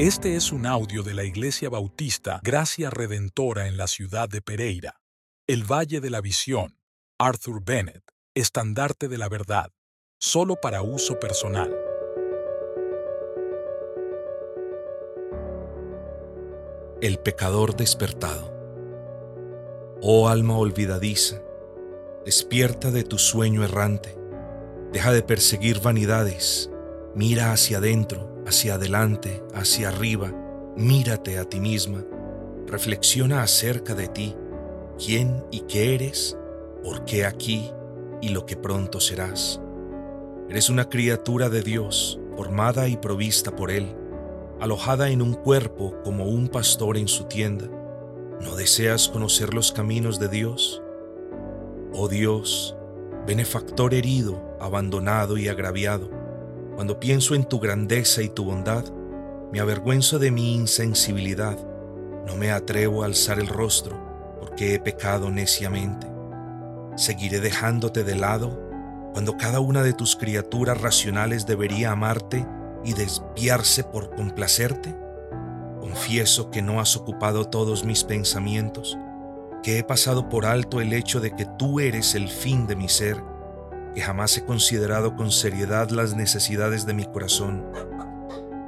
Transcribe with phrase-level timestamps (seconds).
[0.00, 5.02] Este es un audio de la Iglesia Bautista Gracia Redentora en la ciudad de Pereira,
[5.46, 6.78] el Valle de la Visión,
[7.18, 8.02] Arthur Bennett,
[8.34, 9.72] estandarte de la verdad,
[10.18, 11.76] solo para uso personal.
[17.02, 18.50] El pecador despertado.
[20.00, 21.42] Oh alma olvidadiza,
[22.24, 24.16] despierta de tu sueño errante,
[24.92, 26.70] deja de perseguir vanidades,
[27.14, 30.32] mira hacia adentro, hacia adelante, hacia arriba,
[30.76, 32.04] mírate a ti misma,
[32.66, 34.36] reflexiona acerca de ti,
[35.04, 36.36] quién y qué eres,
[36.82, 37.70] por qué aquí
[38.20, 39.60] y lo que pronto serás.
[40.48, 43.94] Eres una criatura de Dios, formada y provista por Él
[44.60, 47.66] alojada en un cuerpo como un pastor en su tienda.
[48.42, 50.82] ¿No deseas conocer los caminos de Dios?
[51.92, 52.76] Oh Dios,
[53.26, 56.10] benefactor herido, abandonado y agraviado,
[56.80, 58.86] cuando pienso en tu grandeza y tu bondad,
[59.52, 61.58] me avergüenzo de mi insensibilidad,
[62.26, 64.00] no me atrevo a alzar el rostro,
[64.40, 66.06] porque he pecado neciamente.
[66.96, 68.58] Seguiré dejándote de lado
[69.12, 72.46] cuando cada una de tus criaturas racionales debería amarte
[72.82, 74.96] y desviarse por complacerte?
[75.80, 78.96] Confieso que no has ocupado todos mis pensamientos,
[79.62, 82.88] que he pasado por alto el hecho de que tú eres el fin de mi
[82.88, 83.22] ser,
[83.94, 87.66] que jamás he considerado con seriedad las necesidades de mi corazón.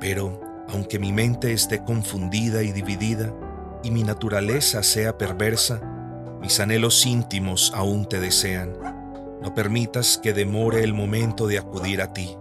[0.00, 3.34] Pero, aunque mi mente esté confundida y dividida,
[3.82, 5.80] y mi naturaleza sea perversa,
[6.40, 8.72] mis anhelos íntimos aún te desean.
[9.42, 12.36] No permitas que demore el momento de acudir a ti.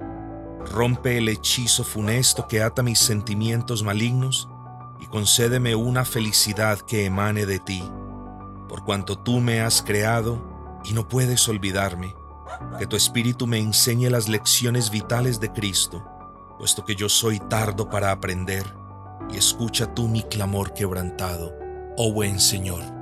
[0.65, 4.49] Rompe el hechizo funesto que ata mis sentimientos malignos
[4.99, 7.83] y concédeme una felicidad que emane de ti,
[8.67, 12.13] por cuanto tú me has creado y no puedes olvidarme.
[12.77, 16.03] Que tu espíritu me enseñe las lecciones vitales de Cristo,
[16.57, 18.65] puesto que yo soy tardo para aprender,
[19.31, 21.53] y escucha tú mi clamor quebrantado,
[21.97, 22.98] oh buen Señor.